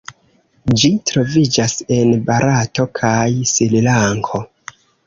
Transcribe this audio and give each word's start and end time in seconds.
Ĝi 0.83 0.89
troviĝas 1.09 1.75
en 1.99 2.17
Barato 2.31 2.89
kaj 3.03 3.23
Srilanko. 3.55 4.47